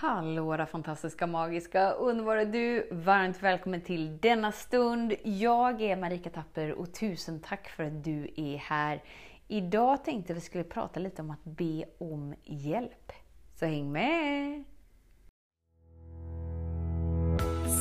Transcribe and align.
Hallå 0.00 0.56
där 0.56 0.66
fantastiska, 0.66 1.26
magiska, 1.26 1.90
underbara 1.90 2.44
du! 2.44 2.88
Varmt 2.90 3.42
välkommen 3.42 3.80
till 3.80 4.18
denna 4.18 4.52
stund. 4.52 5.14
Jag 5.24 5.82
är 5.82 5.96
Marika 5.96 6.30
Tapper 6.30 6.72
och 6.72 6.94
tusen 6.94 7.40
tack 7.40 7.68
för 7.68 7.84
att 7.84 8.04
du 8.04 8.30
är 8.36 8.56
här. 8.56 9.02
Idag 9.48 10.04
tänkte 10.04 10.34
vi 10.34 10.40
skulle 10.40 10.64
prata 10.64 11.00
lite 11.00 11.22
om 11.22 11.30
att 11.30 11.44
be 11.44 11.84
om 11.98 12.34
hjälp. 12.44 13.12
Så 13.58 13.66
häng 13.66 13.92
med! 13.92 14.64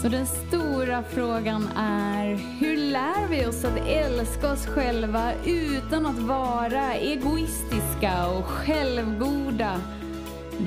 Så 0.02 0.10
den 0.10 0.26
stora 0.26 1.04
frågan 1.04 1.68
är, 1.78 2.26
hur 2.60 2.78
lär 2.78 3.28
vi 3.30 3.46
oss 3.46 3.66
att 3.66 3.88
älska 3.88 4.52
oss 4.52 4.66
själva 4.68 5.34
utan 5.46 6.06
att 6.06 6.20
vara 6.20 6.94
egoistiska 6.94 8.30
och 8.38 8.46
självgoda? 8.46 9.82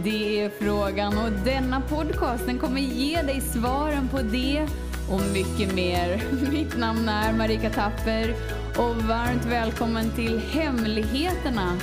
Det 0.01 0.41
är 0.41 0.51
frågan 0.51 1.19
och 1.19 1.33
denna 1.45 1.81
podcast 1.81 2.47
den 2.47 2.59
kommer 2.59 2.81
ge 2.81 3.23
dig 3.23 3.41
svaren 3.41 4.09
på 4.09 4.19
det 4.19 4.69
och 5.11 5.21
mycket 5.33 5.75
mer. 5.75 6.23
Mitt 6.51 6.79
namn 6.79 7.09
är 7.09 7.33
Marika 7.33 7.71
Tapper 7.71 8.35
och 8.79 8.97
varmt 8.97 9.45
välkommen 9.45 10.11
till 10.11 10.39
Hemligheterna 10.39 11.79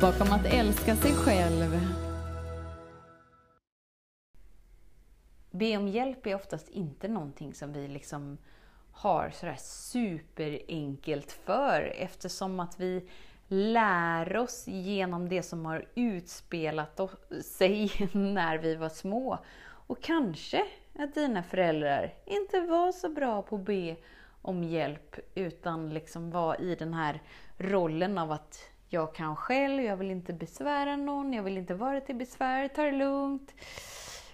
bakom 0.00 0.32
att 0.32 0.46
älska 0.46 0.96
sig 0.96 1.12
själv. 1.12 1.80
Be 5.50 5.76
om 5.76 5.88
hjälp 5.88 6.26
är 6.26 6.34
oftast 6.34 6.68
inte 6.68 7.08
någonting 7.08 7.54
som 7.54 7.72
vi 7.72 7.88
liksom 7.88 8.38
har 8.92 9.30
sådär 9.30 9.58
superenkelt 9.60 11.32
för 11.32 11.92
eftersom 11.98 12.60
att 12.60 12.80
vi 12.80 13.08
lär 13.52 14.36
oss 14.36 14.64
genom 14.66 15.28
det 15.28 15.42
som 15.42 15.66
har 15.66 15.84
utspelat 15.94 17.00
sig 17.44 17.90
när 18.12 18.58
vi 18.58 18.74
var 18.74 18.88
små. 18.88 19.38
Och 19.86 20.02
kanske 20.02 20.64
att 20.98 21.14
dina 21.14 21.42
föräldrar 21.42 22.14
inte 22.26 22.60
var 22.60 22.92
så 22.92 23.08
bra 23.08 23.42
på 23.42 23.56
att 23.56 23.62
be 23.62 23.96
om 24.42 24.64
hjälp 24.64 25.16
utan 25.34 25.94
liksom 25.94 26.30
var 26.30 26.60
i 26.60 26.74
den 26.74 26.94
här 26.94 27.22
rollen 27.58 28.18
av 28.18 28.32
att 28.32 28.58
jag 28.88 29.14
kan 29.14 29.36
själv, 29.36 29.82
jag 29.82 29.96
vill 29.96 30.10
inte 30.10 30.32
besvära 30.32 30.96
någon, 30.96 31.32
jag 31.32 31.42
vill 31.42 31.58
inte 31.58 31.74
vara 31.74 32.00
till 32.00 32.16
besvär, 32.16 32.68
ta 32.68 32.82
det 32.82 32.92
lugnt. 32.92 33.54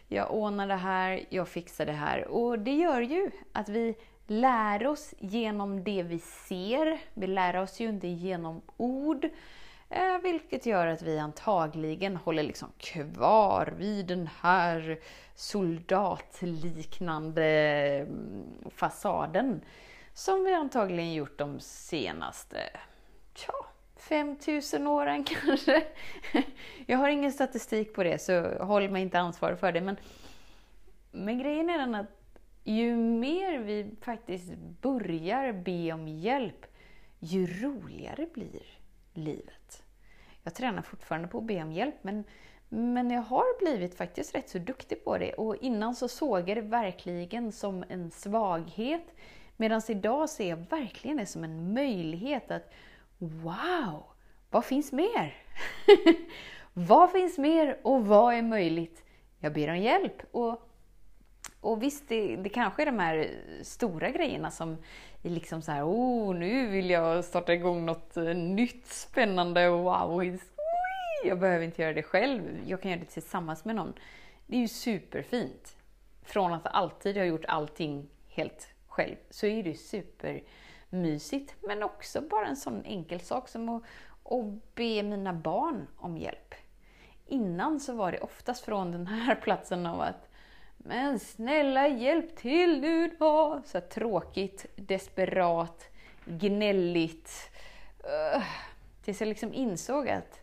Jag 0.09 0.35
ordnar 0.35 0.67
det 0.67 0.75
här, 0.75 1.25
jag 1.29 1.49
fixar 1.49 1.87
det 1.87 1.93
här. 1.93 2.29
Och 2.29 2.59
det 2.59 2.75
gör 2.75 3.01
ju 3.01 3.31
att 3.53 3.69
vi 3.69 3.95
lär 4.31 4.87
oss 4.87 5.15
genom 5.19 5.85
det 5.85 6.03
vi 6.03 6.19
ser. 6.19 7.01
Vi 7.15 7.27
lär 7.27 7.57
oss 7.57 7.81
ju 7.81 7.89
inte 7.89 8.09
genom 8.09 8.63
ord. 8.77 9.29
Eh, 9.91 10.19
vilket 10.23 10.67
gör 10.67 10.87
att 10.87 11.03
vi 11.03 11.19
antagligen 11.19 12.17
håller 12.17 12.43
liksom 12.43 12.73
kvar 12.79 13.75
vid 13.77 14.07
den 14.07 14.29
här 14.41 14.99
soldatliknande 15.35 17.45
mm, 17.45 18.45
fasaden. 18.71 19.61
Som 20.15 20.45
vi 20.45 20.55
antagligen 20.55 21.15
gjort 21.15 21.39
de 21.39 21.61
senaste, 21.61 22.59
tja, 23.35 23.53
5000 23.97 24.87
åren 24.87 25.25
kanske. 25.25 25.85
Jag 26.87 26.99
har 26.99 27.09
ingen 27.09 27.33
statistik 27.33 27.95
på 27.95 28.03
det 28.03 28.19
så 28.19 28.65
håll 28.65 28.91
mig 28.91 29.03
inte 29.03 29.19
ansvarig 29.19 29.59
för 29.59 29.73
det. 29.73 29.81
Men, 29.81 29.97
men 31.11 31.39
grejen 31.39 31.71
är 31.71 31.79
den 31.79 31.95
att 31.95 32.18
ju 32.73 32.97
mer 32.97 33.59
vi 33.59 33.91
faktiskt 34.01 34.55
börjar 34.81 35.53
be 35.53 35.93
om 35.93 36.09
hjälp, 36.09 36.67
ju 37.19 37.47
roligare 37.47 38.27
blir 38.35 38.63
livet. 39.15 39.83
Jag 40.43 40.55
tränar 40.55 40.83
fortfarande 40.83 41.29
på 41.29 41.39
att 41.39 41.45
be 41.45 41.63
om 41.63 41.73
hjälp, 41.73 41.95
men, 42.03 42.25
men 42.69 43.11
jag 43.11 43.23
har 43.23 43.59
blivit 43.59 43.95
faktiskt 43.95 44.35
rätt 44.35 44.49
så 44.49 44.59
duktig 44.59 45.05
på 45.05 45.19
det. 45.19 45.33
Och 45.33 45.57
innan 45.57 45.95
så 45.95 46.09
såg 46.09 46.49
jag 46.49 46.57
det 46.57 46.61
verkligen 46.61 47.53
som 47.53 47.85
en 47.89 48.11
svaghet, 48.11 49.15
medan 49.57 49.83
idag 49.89 50.31
ser 50.31 50.49
jag 50.49 50.57
verkligen 50.57 51.17
det 51.17 51.27
som 51.27 51.45
en 51.45 51.73
möjlighet 51.73 52.51
att 52.51 52.73
Wow! 53.19 54.03
Vad 54.51 54.65
finns 54.65 54.93
mer? 54.93 55.35
vad 56.73 57.13
finns 57.13 57.39
mer 57.39 57.79
och 57.83 58.07
vad 58.07 58.35
är 58.35 58.43
möjligt? 58.43 59.05
Jag 59.39 59.53
ber 59.53 59.71
om 59.71 59.79
hjälp. 59.79 60.23
Och 60.31 60.68
och 61.61 61.83
visst, 61.83 62.09
det, 62.09 62.37
det 62.37 62.49
kanske 62.49 62.83
är 62.83 62.87
de 62.87 62.99
här 62.99 63.31
stora 63.63 64.11
grejerna 64.11 64.51
som 64.51 64.77
är 65.23 65.31
liksom 65.31 65.63
så 65.63 65.73
här, 65.73 65.85
oh, 65.85 66.35
nu 66.35 66.67
vill 66.67 66.91
jag 66.91 67.25
starta 67.25 67.55
igång 67.55 67.87
något 67.87 68.17
eh, 68.17 68.25
nytt 68.25 68.87
spännande, 68.87 69.71
wow, 69.71 70.39
jag 71.25 71.39
behöver 71.39 71.65
inte 71.65 71.83
göra 71.83 71.93
det 71.93 72.03
själv, 72.03 72.43
jag 72.67 72.83
kan 72.83 72.91
göra 72.91 73.01
det 73.01 73.07
tillsammans 73.07 73.65
med 73.65 73.77
någon. 73.77 73.93
Det 74.47 74.57
är 74.57 74.61
ju 74.61 74.69
superfint. 74.69 75.77
Från 76.23 76.53
att 76.53 76.67
alltid 76.67 77.17
ha 77.17 77.25
gjort 77.25 77.45
allting 77.49 78.09
helt 78.29 78.69
själv, 78.87 79.17
så 79.31 79.47
är 79.47 79.63
det 79.63 79.75
supermysigt. 79.75 81.55
Men 81.61 81.83
också 81.83 82.21
bara 82.21 82.47
en 82.47 82.57
sån 82.57 82.85
enkel 82.85 83.21
sak 83.21 83.49
som 83.49 83.69
att, 83.69 83.83
att 84.25 84.75
be 84.75 85.03
mina 85.03 85.33
barn 85.33 85.87
om 85.97 86.19
hjälp. 86.19 86.55
Innan 87.27 87.81
så 87.81 87.93
var 87.93 88.13
det 88.13 88.19
oftast 88.21 88.65
från 88.65 88.93
den 88.93 89.07
här 89.07 89.35
platsen 89.35 89.87
av 89.87 90.01
att 90.01 90.28
men 90.89 91.19
snälla 91.19 91.89
hjälp 91.89 92.37
till 92.37 92.81
nu 92.81 93.17
då! 93.19 93.63
Så 93.65 93.81
tråkigt, 93.81 94.67
desperat, 94.77 95.89
gnälligt. 96.25 97.51
Uh, 98.05 98.43
tills 99.05 99.21
jag 99.21 99.29
liksom 99.29 99.55
insåg 99.55 100.09
att 100.09 100.41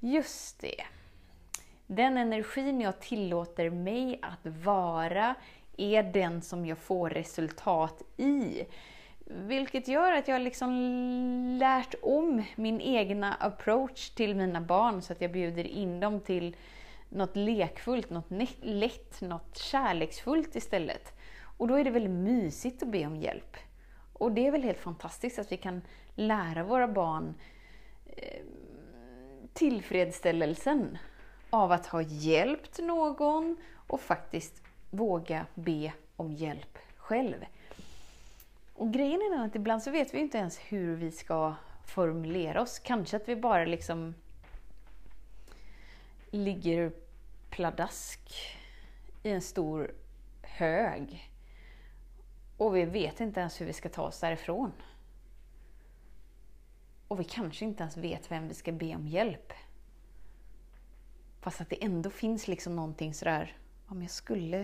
just 0.00 0.60
det. 0.60 0.82
Den 1.86 2.16
energin 2.16 2.80
jag 2.80 3.00
tillåter 3.00 3.70
mig 3.70 4.18
att 4.22 4.46
vara 4.64 5.34
är 5.76 6.02
den 6.02 6.42
som 6.42 6.66
jag 6.66 6.78
får 6.78 7.10
resultat 7.10 8.02
i. 8.16 8.64
Vilket 9.26 9.88
gör 9.88 10.12
att 10.12 10.28
jag 10.28 10.42
liksom 10.42 10.72
lärt 11.60 11.94
om 12.02 12.44
min 12.56 12.80
egna 12.80 13.34
approach 13.34 14.10
till 14.10 14.34
mina 14.34 14.60
barn 14.60 15.02
så 15.02 15.12
att 15.12 15.20
jag 15.20 15.32
bjuder 15.32 15.66
in 15.66 16.00
dem 16.00 16.20
till 16.20 16.56
något 17.12 17.36
lekfullt, 17.36 18.10
något 18.10 18.30
lätt, 18.60 19.20
något 19.20 19.58
kärleksfullt 19.58 20.56
istället. 20.56 21.12
Och 21.56 21.68
då 21.68 21.74
är 21.74 21.84
det 21.84 21.90
väldigt 21.90 22.12
mysigt 22.12 22.82
att 22.82 22.88
be 22.88 23.06
om 23.06 23.16
hjälp. 23.16 23.56
Och 24.12 24.32
det 24.32 24.46
är 24.46 24.50
väl 24.50 24.62
helt 24.62 24.78
fantastiskt 24.78 25.38
att 25.38 25.52
vi 25.52 25.56
kan 25.56 25.82
lära 26.14 26.64
våra 26.64 26.88
barn 26.88 27.34
eh, 28.06 28.42
tillfredsställelsen 29.52 30.98
av 31.50 31.72
att 31.72 31.86
ha 31.86 32.02
hjälpt 32.02 32.78
någon 32.78 33.56
och 33.86 34.00
faktiskt 34.00 34.62
våga 34.90 35.46
be 35.54 35.92
om 36.16 36.32
hjälp 36.32 36.78
själv. 36.96 37.44
Och 38.74 38.92
grejen 38.92 39.20
är 39.20 39.30
den 39.30 39.40
att 39.40 39.54
ibland 39.54 39.82
så 39.82 39.90
vet 39.90 40.14
vi 40.14 40.18
inte 40.18 40.38
ens 40.38 40.58
hur 40.58 40.96
vi 40.96 41.10
ska 41.10 41.54
formulera 41.86 42.62
oss. 42.62 42.78
Kanske 42.78 43.16
att 43.16 43.28
vi 43.28 43.36
bara 43.36 43.64
liksom 43.64 44.14
ligger 46.32 46.92
pladask 47.50 48.20
i 49.22 49.30
en 49.30 49.42
stor 49.42 49.94
hög. 50.42 51.32
Och 52.56 52.76
vi 52.76 52.84
vet 52.84 53.20
inte 53.20 53.40
ens 53.40 53.60
hur 53.60 53.66
vi 53.66 53.72
ska 53.72 53.88
ta 53.88 54.02
oss 54.02 54.20
därifrån. 54.20 54.72
Och 57.08 57.20
vi 57.20 57.24
kanske 57.24 57.64
inte 57.64 57.82
ens 57.82 57.96
vet 57.96 58.30
vem 58.30 58.48
vi 58.48 58.54
ska 58.54 58.72
be 58.72 58.94
om 58.94 59.06
hjälp. 59.06 59.52
Fast 61.40 61.60
att 61.60 61.70
det 61.70 61.84
ändå 61.84 62.10
finns 62.10 62.48
liksom 62.48 62.76
någonting 62.76 63.14
sådär, 63.14 63.56
om 63.86 64.02
jag 64.02 64.10
skulle, 64.10 64.58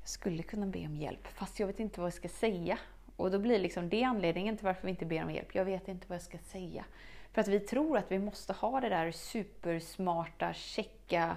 jag 0.00 0.08
skulle 0.08 0.42
kunna 0.42 0.66
be 0.66 0.86
om 0.86 0.96
hjälp, 0.96 1.26
fast 1.26 1.60
jag 1.60 1.66
vet 1.66 1.80
inte 1.80 2.00
vad 2.00 2.06
jag 2.06 2.14
ska 2.14 2.28
säga. 2.28 2.78
Och 3.16 3.30
då 3.30 3.38
blir 3.38 3.58
liksom 3.58 3.88
det 3.88 4.04
anledningen 4.04 4.56
till 4.56 4.66
varför 4.66 4.82
vi 4.82 4.90
inte 4.90 5.06
ber 5.06 5.24
om 5.24 5.30
hjälp. 5.30 5.54
Jag 5.54 5.64
vet 5.64 5.88
inte 5.88 6.06
vad 6.08 6.14
jag 6.14 6.22
ska 6.22 6.38
säga. 6.38 6.84
För 7.32 7.40
att 7.40 7.48
vi 7.48 7.60
tror 7.60 7.98
att 7.98 8.12
vi 8.12 8.18
måste 8.18 8.52
ha 8.52 8.80
det 8.80 8.88
där 8.88 9.10
supersmarta, 9.10 10.52
checka, 10.52 11.36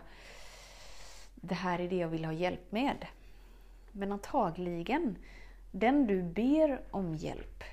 det 1.35 1.55
här 1.55 1.79
är 1.79 1.89
det 1.89 1.95
jag 1.95 2.07
vill 2.07 2.25
ha 2.25 2.33
hjälp 2.33 2.71
med. 2.71 3.07
Men 3.91 4.11
antagligen, 4.11 5.17
den 5.71 6.07
du 6.07 6.23
ber 6.23 6.81
om 6.91 7.15
hjälp 7.15 7.63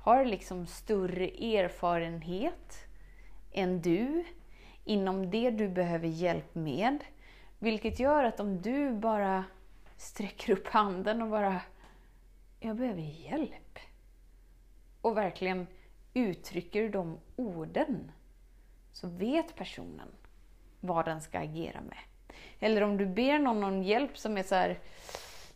har 0.00 0.24
liksom 0.24 0.66
större 0.66 1.28
erfarenhet 1.28 2.86
än 3.52 3.80
du 3.80 4.24
inom 4.84 5.30
det 5.30 5.50
du 5.50 5.68
behöver 5.68 6.08
hjälp 6.08 6.54
med. 6.54 7.04
Vilket 7.58 8.00
gör 8.00 8.24
att 8.24 8.40
om 8.40 8.62
du 8.62 8.92
bara 8.92 9.44
sträcker 9.96 10.52
upp 10.52 10.68
handen 10.68 11.22
och 11.22 11.28
bara 11.28 11.60
jag 12.60 12.76
behöver 12.76 13.02
hjälp. 13.02 13.78
Och 15.00 15.16
verkligen 15.16 15.66
uttrycker 16.18 16.88
de 16.88 17.18
orden 17.36 18.12
så 18.92 19.08
vet 19.08 19.56
personen 19.56 20.08
vad 20.80 21.04
den 21.04 21.20
ska 21.20 21.38
agera 21.38 21.80
med. 21.80 21.98
Eller 22.60 22.82
om 22.82 22.96
du 22.96 23.06
ber 23.06 23.38
någon 23.38 23.64
om 23.64 23.82
hjälp 23.82 24.18
som 24.18 24.36
är 24.36 24.42
så 24.42 24.54
här, 24.54 24.78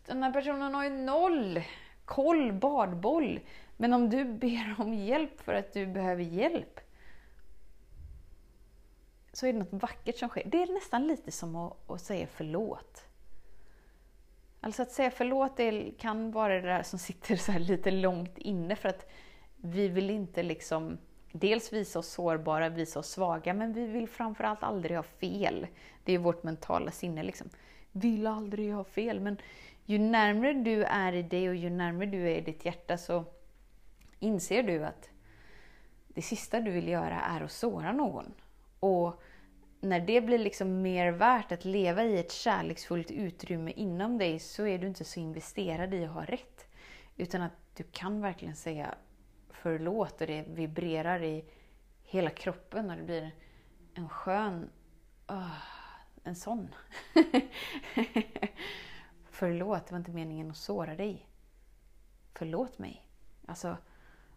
den 0.07 0.23
här 0.23 0.33
personen 0.33 0.75
har 0.75 0.85
ju 0.85 0.91
noll 0.91 1.63
koll, 2.05 2.53
badboll. 2.53 3.41
Men 3.77 3.93
om 3.93 4.11
du 4.11 4.25
ber 4.25 4.75
om 4.79 4.95
hjälp 4.95 5.41
för 5.41 5.55
att 5.55 5.73
du 5.73 5.87
behöver 5.87 6.23
hjälp, 6.23 6.81
så 9.33 9.47
är 9.47 9.53
det 9.53 9.59
något 9.59 9.83
vackert 9.83 10.19
som 10.19 10.29
sker. 10.29 10.43
Det 10.47 10.63
är 10.63 10.75
nästan 10.75 11.07
lite 11.07 11.33
som 11.33 11.57
att, 11.57 11.91
att 11.91 12.01
säga 12.01 12.27
förlåt. 12.35 13.05
Alltså 14.61 14.83
att 14.83 14.93
säga 14.93 15.11
förlåt 15.11 15.57
det 15.57 15.91
kan 15.99 16.33
vara 16.33 16.55
det 16.55 16.69
där 16.69 16.83
som 16.83 16.99
sitter 16.99 17.37
så 17.37 17.59
lite 17.59 17.91
långt 17.91 18.39
inne 18.39 18.77
för 18.77 18.89
att 18.89 19.11
vi 19.65 19.89
vill 19.89 20.11
inte 20.11 20.43
liksom 20.43 20.99
dels 21.33 21.73
visa 21.73 21.99
oss 21.99 22.09
sårbara, 22.09 22.69
visa 22.69 22.99
oss 22.99 23.11
svaga, 23.11 23.55
men 23.55 23.73
vi 23.73 23.87
vill 23.87 24.09
framförallt 24.09 24.63
aldrig 24.63 24.97
ha 24.97 25.03
fel. 25.03 25.67
Det 26.05 26.13
är 26.13 26.19
vårt 26.19 26.43
mentala 26.43 26.91
sinne 26.91 27.23
liksom. 27.23 27.49
Vill 27.93 28.27
aldrig 28.27 28.73
ha 28.73 28.85
fel, 28.85 29.21
men 29.21 29.37
ju 29.85 29.99
närmre 29.99 30.53
du 30.53 30.85
är 30.85 31.13
i 31.13 31.23
det 31.23 31.49
och 31.49 31.55
ju 31.55 31.71
närmre 31.71 32.07
du 32.07 32.31
är 32.31 32.37
i 32.37 32.41
ditt 32.41 32.65
hjärta 32.65 32.99
så 32.99 33.25
inser 34.19 34.63
du 34.63 34.85
att 34.85 35.11
det 36.09 36.23
sista 36.23 36.61
du 36.61 36.71
vill 36.71 36.89
göra 36.89 37.21
är 37.21 37.41
att 37.41 37.53
såra 37.53 37.93
någon. 37.93 38.35
Och 38.81 39.23
när 39.81 40.01
det 40.01 40.21
blir 40.21 40.39
liksom 40.39 40.83
mer 40.83 41.13
värt 41.13 41.53
att 41.53 41.65
leva 41.65 42.05
i 42.05 42.19
ett 42.19 42.33
kärleksfullt 42.33 43.11
utrymme 43.11 43.71
inom 43.71 44.19
dig 44.19 44.39
så 44.39 44.67
är 44.67 44.79
du 44.79 44.87
inte 44.87 45.05
så 45.05 45.21
investerad 45.21 45.95
i 45.95 46.05
att 46.05 46.13
ha 46.13 46.25
rätt. 46.25 46.67
Utan 47.17 47.43
att 47.43 47.53
du 47.77 47.85
kan 47.93 48.21
verkligen 48.21 48.57
säga 48.57 48.95
förlåt 49.63 50.21
och 50.21 50.27
det 50.27 50.45
vibrerar 50.49 51.23
i 51.23 51.45
hela 52.03 52.31
kroppen 52.31 52.91
och 52.91 52.97
det 52.97 53.03
blir 53.03 53.31
en 53.95 54.09
skön... 54.09 54.71
Oh, 55.29 55.57
en 56.25 56.37
sån. 56.37 56.75
förlåt, 59.31 59.87
det 59.87 59.93
var 59.93 59.99
inte 59.99 60.11
meningen 60.11 60.51
att 60.51 60.57
såra 60.57 60.95
dig. 60.95 61.27
Förlåt 62.35 62.79
mig. 62.79 63.07
Alltså, 63.47 63.77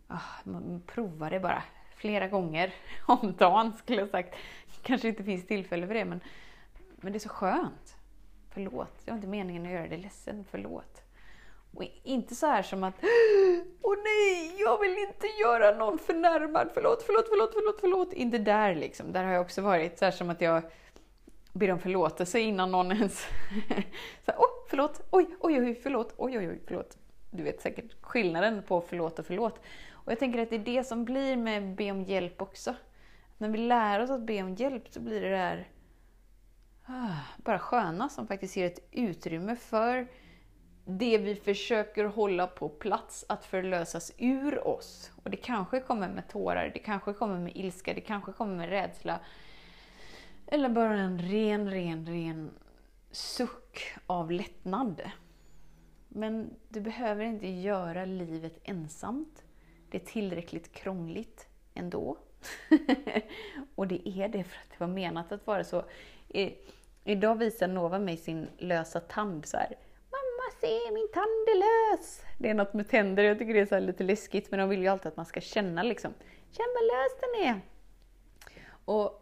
ah, 0.08 0.22
oh, 0.46 0.80
prova 0.80 1.30
det 1.30 1.40
bara 1.40 1.64
flera 1.96 2.28
gånger 2.28 2.74
om 3.06 3.36
dagen 3.38 3.74
skulle 3.74 4.02
jag 4.02 4.10
sagt. 4.10 4.36
Kanske 4.82 5.08
inte 5.08 5.24
finns 5.24 5.48
tillfälle 5.48 5.88
för 5.88 5.94
det 5.94 6.06
men, 6.06 6.22
men 6.96 7.14
det 7.14 7.18
är 7.18 7.20
så 7.20 7.30
skönt. 7.30 7.98
Förlåt, 8.50 9.06
det 9.06 9.12
var 9.12 9.16
inte 9.16 9.28
meningen 9.28 9.66
att 9.66 9.72
göra 9.72 9.88
dig 9.88 9.98
ledsen. 9.98 10.46
Förlåt. 10.52 11.05
Och 11.76 11.84
inte 12.04 12.36
så 12.36 12.48
här 12.48 12.64
som 12.64 12.84
att 12.84 12.96
Åh 13.82 13.96
nej, 14.04 14.56
jag 14.60 14.80
vill 14.80 14.98
inte 14.98 15.28
göra 15.28 15.78
någon 15.78 16.00
förnärmad. 16.00 16.70
Förlåt, 16.74 17.04
förlåt, 17.04 17.26
förlåt, 17.30 17.52
förlåt, 17.54 17.78
förlåt. 17.82 18.14
Inte 18.14 18.38
där 18.38 18.76
liksom. 18.76 19.12
Där 19.12 19.24
har 19.24 19.32
jag 19.32 19.42
också 19.42 19.62
varit 19.62 20.00
så 20.00 20.06
här 20.06 20.12
som 20.12 20.30
att 20.30 20.42
jag 20.42 20.64
ber 21.54 21.72
om 21.72 21.80
förlåtelse 21.80 22.40
innan 22.40 22.72
någon 22.72 22.92
ens... 22.92 23.20
så 24.26 24.32
här, 24.32 24.38
oh, 24.38 24.68
förlåt, 24.70 25.08
oj, 25.10 25.36
oj, 25.40 25.60
oj, 25.60 25.76
förlåt, 25.84 26.14
oj, 26.18 26.38
oj, 26.38 26.50
oj, 26.50 26.62
förlåt. 26.68 26.98
Du 27.32 27.44
vet 27.44 27.62
säkert 27.62 28.02
skillnaden 28.02 28.64
på 28.64 28.82
förlåt 28.82 29.20
och 29.20 29.26
förlåt. 29.26 29.60
Och 29.92 30.12
jag 30.12 30.20
tänker 30.20 30.40
att 30.40 30.50
det 30.50 30.56
är 30.56 30.60
det 30.60 30.84
som 30.84 31.06
blir 31.06 31.38
med 31.38 31.76
be 31.76 31.92
om 31.92 32.04
hjälp 32.04 32.42
också. 32.42 32.76
När 33.38 33.50
vi 33.50 33.58
lär 33.58 34.00
oss 34.00 34.10
att 34.10 34.22
be 34.22 34.44
om 34.44 34.56
hjälp 34.56 34.84
så 34.90 35.00
blir 35.00 35.22
det 35.22 35.30
där 35.30 35.68
ah, 36.86 37.20
bara 37.38 37.60
sköna 37.60 38.10
som 38.10 38.28
faktiskt 38.28 38.56
ger 38.56 38.66
ett 38.66 38.88
utrymme 38.92 39.56
för 39.56 40.08
det 40.86 41.18
vi 41.18 41.36
försöker 41.36 42.06
hålla 42.06 42.48
på 42.48 42.70
plats 42.70 43.26
att 43.30 43.46
förlösas 43.46 44.12
ur 44.18 44.68
oss. 44.68 45.12
Och 45.24 45.30
det 45.30 45.38
kanske 45.38 45.80
kommer 45.80 46.10
med 46.10 46.28
tårar, 46.28 46.72
det 46.74 46.80
kanske 46.80 47.14
kommer 47.14 47.40
med 47.40 47.52
ilska, 47.56 47.94
det 47.94 48.02
kanske 48.02 48.32
kommer 48.32 48.56
med 48.56 48.70
rädsla. 48.70 49.20
Eller 50.48 50.70
bara 50.70 50.94
en 50.94 51.22
ren, 51.22 51.72
ren, 51.72 52.06
ren 52.06 52.52
suck 53.12 53.94
av 54.06 54.32
lättnad. 54.32 55.02
Men 56.08 56.56
du 56.70 56.82
behöver 56.82 57.26
inte 57.26 57.48
göra 57.48 58.06
livet 58.06 58.60
ensamt. 58.64 59.44
Det 59.90 59.98
är 59.98 60.06
tillräckligt 60.06 60.72
krångligt 60.72 61.48
ändå. 61.74 62.18
och 63.76 63.88
det 63.88 64.10
är 64.10 64.30
det 64.30 64.44
för 64.44 64.58
att 64.58 64.70
det 64.70 64.80
var 64.80 64.88
menat 64.88 65.32
att 65.32 65.48
vara 65.48 65.64
så. 65.64 65.84
I, 66.28 66.54
idag 67.04 67.36
visar 67.36 67.68
Nova 67.68 68.00
mig 68.00 68.18
sin 68.18 68.48
lösa 68.58 69.00
tand 69.00 69.46
så 69.46 69.58
här. 69.58 69.76
Se 70.62 70.92
min 70.92 71.08
tand 71.14 71.26
är 71.26 71.58
lös! 71.58 72.22
Det 72.38 72.50
är 72.50 72.54
något 72.54 72.74
med 72.74 72.90
tänder, 72.90 73.24
jag 73.24 73.40
tycker 73.40 73.54
det 73.54 73.60
är 73.60 73.66
så 73.66 73.80
lite 73.80 74.04
läskigt 74.04 74.52
men 74.52 74.60
de 74.60 74.70
vill 74.70 74.82
ju 74.82 74.88
alltid 74.88 75.08
att 75.08 75.18
man 75.18 75.26
ska 75.26 75.42
känna 75.42 75.84
liksom. 75.84 76.14
Känn 76.52 76.76
vad 76.76 76.84
lös 76.84 77.20
den 77.22 77.50
är! 77.50 77.62
Och 78.86 79.22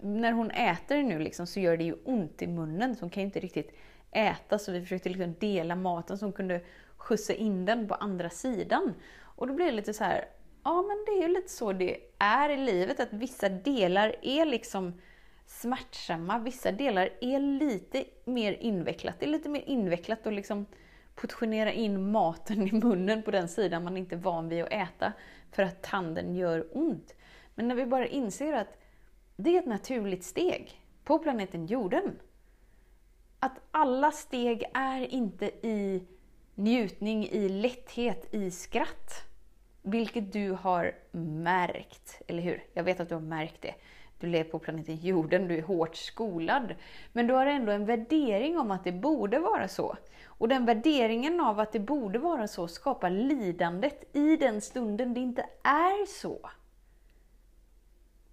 när 0.00 0.32
hon 0.32 0.50
äter 0.50 1.02
nu 1.02 1.18
liksom, 1.18 1.46
så 1.46 1.60
gör 1.60 1.76
det 1.76 1.84
ju 1.84 1.94
ont 2.04 2.42
i 2.42 2.46
munnen 2.46 2.96
så 2.96 3.00
hon 3.00 3.10
kan 3.10 3.20
ju 3.20 3.26
inte 3.26 3.40
riktigt 3.40 3.74
äta 4.10 4.58
så 4.58 4.72
vi 4.72 4.80
försökte 4.80 5.08
liksom 5.08 5.34
dela 5.40 5.76
maten 5.76 6.18
så 6.18 6.24
hon 6.24 6.32
kunde 6.32 6.60
skjutsa 6.96 7.32
in 7.32 7.64
den 7.64 7.88
på 7.88 7.94
andra 7.94 8.30
sidan. 8.30 8.94
Och 9.20 9.46
då 9.46 9.54
blir 9.54 9.66
det 9.66 9.72
lite 9.72 9.94
så 9.94 10.04
här, 10.04 10.28
ja 10.64 10.82
men 10.82 11.04
det 11.06 11.12
är 11.12 11.28
ju 11.28 11.34
lite 11.34 11.48
så 11.48 11.72
det 11.72 11.96
är 12.18 12.50
i 12.50 12.56
livet, 12.56 13.00
att 13.00 13.12
vissa 13.12 13.48
delar 13.48 14.16
är 14.22 14.44
liksom 14.44 15.00
smärtsamma, 15.46 16.38
vissa 16.38 16.72
delar 16.72 17.10
är 17.20 17.40
lite 17.40 18.04
mer 18.24 18.52
invecklat. 18.52 19.14
Det 19.18 19.26
är 19.26 19.30
lite 19.30 19.48
mer 19.48 19.62
invecklat 19.66 20.26
att 20.26 20.32
liksom 20.32 20.66
portionera 21.14 21.72
in 21.72 22.10
maten 22.12 22.68
i 22.68 22.72
munnen 22.72 23.22
på 23.22 23.30
den 23.30 23.48
sidan 23.48 23.84
man 23.84 23.96
inte 23.96 24.14
är 24.14 24.18
van 24.18 24.48
vid 24.48 24.62
att 24.62 24.72
äta, 24.72 25.12
för 25.52 25.62
att 25.62 25.82
tanden 25.82 26.34
gör 26.34 26.68
ont. 26.72 27.14
Men 27.54 27.68
när 27.68 27.74
vi 27.74 27.86
bara 27.86 28.06
inser 28.06 28.52
att 28.52 28.78
det 29.36 29.56
är 29.56 29.58
ett 29.58 29.66
naturligt 29.66 30.24
steg 30.24 30.80
på 31.04 31.18
planeten 31.18 31.66
jorden. 31.66 32.20
Att 33.38 33.60
alla 33.70 34.10
steg 34.10 34.64
är 34.74 35.00
inte 35.00 35.46
i 35.46 36.06
njutning, 36.54 37.28
i 37.28 37.48
lätthet, 37.48 38.34
i 38.34 38.50
skratt. 38.50 39.12
Vilket 39.82 40.32
du 40.32 40.50
har 40.50 40.94
märkt, 41.12 42.22
eller 42.26 42.42
hur? 42.42 42.64
Jag 42.74 42.84
vet 42.84 43.00
att 43.00 43.08
du 43.08 43.14
har 43.14 43.22
märkt 43.22 43.62
det. 43.62 43.74
Du 44.18 44.26
lever 44.26 44.50
på 44.50 44.58
planeten 44.58 44.96
jorden, 44.96 45.48
du 45.48 45.58
är 45.58 45.62
hårt 45.62 45.96
skolad. 45.96 46.74
Men 47.12 47.26
du 47.26 47.34
har 47.34 47.46
ändå 47.46 47.72
en 47.72 47.86
värdering 47.86 48.58
om 48.58 48.70
att 48.70 48.84
det 48.84 48.92
borde 48.92 49.38
vara 49.38 49.68
så. 49.68 49.96
Och 50.26 50.48
den 50.48 50.66
värderingen 50.66 51.40
av 51.40 51.60
att 51.60 51.72
det 51.72 51.80
borde 51.80 52.18
vara 52.18 52.48
så 52.48 52.68
skapar 52.68 53.10
lidandet 53.10 54.16
i 54.16 54.36
den 54.36 54.60
stunden 54.60 55.14
det 55.14 55.20
inte 55.20 55.46
är 55.62 56.06
så. 56.06 56.50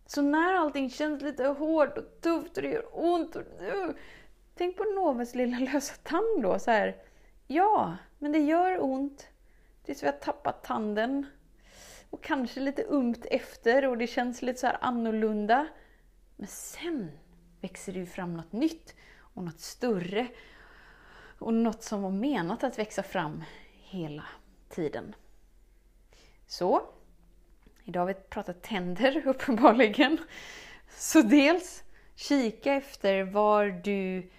Så 0.06 0.22
när 0.22 0.54
allting 0.54 0.90
känns 0.90 1.22
lite 1.22 1.46
hårt 1.46 1.98
och 1.98 2.22
tufft 2.22 2.58
och 2.58 2.64
det 2.64 2.70
gör 2.70 2.86
ont. 2.92 3.36
Och, 3.36 3.42
uh, 3.42 3.96
tänk 4.56 4.78
på 4.78 4.84
Noves 4.84 5.36
lilla 5.36 5.60
lösa 5.60 5.94
tand 6.04 6.42
då. 6.42 6.60
Så 6.60 6.72
här. 6.72 6.96
Ja, 7.48 7.98
men 8.20 8.32
det 8.32 8.40
gör 8.40 8.84
ont 8.84 9.28
tills 9.86 10.04
vi 10.04 10.08
har 10.08 10.14
tappat 10.14 10.64
tanden. 10.64 11.26
Och 12.12 12.24
kanske 12.24 12.60
lite 12.60 12.84
umt 12.84 13.26
efter 13.32 13.88
och 13.88 13.98
det 13.98 14.08
känns 14.08 14.42
lite 14.42 14.60
så 14.60 14.68
här 14.68 14.78
annorlunda. 14.82 15.68
Men 16.36 16.48
sen 16.48 17.12
växer 17.62 17.94
det 17.94 18.00
ju 18.00 18.06
fram 18.06 18.38
något 18.38 18.52
nytt 18.52 18.96
och 19.20 19.44
något 19.44 19.60
större. 19.60 20.28
Och 21.40 21.54
något 21.54 21.84
som 21.84 22.02
var 22.02 22.12
menat 22.12 22.64
att 22.64 22.80
växa 22.80 23.04
fram 23.04 23.44
hela 23.72 24.26
tiden. 24.70 25.16
Så, 26.48 26.82
idag 27.84 28.02
har 28.02 28.08
vi 28.08 28.14
pratat 28.14 28.62
tänder 28.62 29.24
uppenbarligen. 29.28 30.18
Så 30.90 31.22
dels 31.22 31.84
kika 32.16 32.74
efter 32.74 33.24
var 33.24 33.66
du 33.84 34.30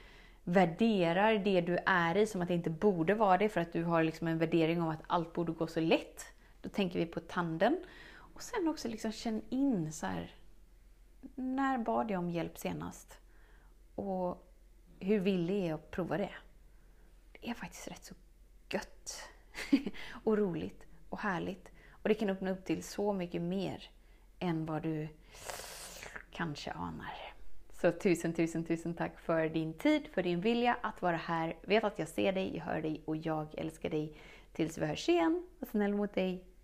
värderar 0.45 1.38
det 1.38 1.61
du 1.61 1.79
är 1.87 2.17
i 2.17 2.26
som 2.26 2.43
att 2.43 2.49
det 2.49 2.55
inte 2.55 2.71
borde 2.71 3.14
vara 3.14 3.38
det 3.38 3.49
för 3.49 3.61
att 3.61 3.73
du 3.73 3.85
har 3.85 4.02
liksom 4.02 4.29
en 4.29 4.38
värdering 4.38 4.83
om 4.83 4.88
att 4.88 5.02
allt 5.07 5.33
borde 5.33 5.52
gå 5.52 5.67
så 5.67 5.81
lätt. 5.81 6.32
Då 6.62 6.69
tänker 6.69 6.99
vi 6.99 7.07
på 7.07 7.21
tanden. 7.21 7.85
Och 8.12 8.42
sen 8.42 8.69
också 8.69 8.88
liksom 8.88 9.12
känn 9.12 9.42
in 9.49 9.92
så 9.92 10.07
här, 10.07 10.35
när 11.35 11.78
bad 11.78 12.11
jag 12.11 12.19
om 12.19 12.31
hjälp 12.31 12.59
senast? 12.59 13.19
Och 13.95 14.49
hur 15.00 15.21
villig 15.21 15.64
är 15.64 15.69
jag 15.69 15.75
att 15.75 15.90
prova 15.90 16.19
det? 16.19 16.35
Det 17.33 17.50
är 17.50 17.54
faktiskt 17.54 17.88
rätt 17.88 18.04
så 18.04 18.14
gött 18.71 19.23
och 20.25 20.38
roligt 20.38 20.87
och 21.09 21.19
härligt. 21.19 21.69
Och 21.90 22.09
det 22.09 22.14
kan 22.14 22.31
öppna 22.31 22.50
upp 22.50 22.64
till 22.64 22.83
så 22.83 23.12
mycket 23.12 23.42
mer 23.42 23.90
än 24.38 24.66
vad 24.66 24.83
du 24.83 25.09
kanske 26.31 26.71
anar. 26.71 27.33
Så 27.73 27.92
tusen, 27.92 28.33
tusen, 28.33 28.64
tusen 28.64 28.95
tack 28.95 29.21
för 29.21 29.49
din 29.49 29.75
tid, 29.75 30.09
för 30.12 30.23
din 30.23 30.40
vilja 30.40 30.76
att 30.81 31.02
vara 31.02 31.16
här. 31.16 31.57
Vet 31.62 31.85
att 31.85 31.99
jag 31.99 32.09
ser 32.09 32.33
dig, 32.33 32.57
jag 32.57 32.64
hör 32.64 32.83
dig 32.83 33.02
och 33.04 33.16
jag 33.16 33.54
älskar 33.54 33.90
dig. 33.90 34.16
Tills 34.52 34.78
vi 34.78 34.87
hörs 34.87 35.09
igen, 35.09 35.47
var 35.59 35.69
snäll 35.69 35.95
mot 35.95 36.14
dig. 36.14 36.45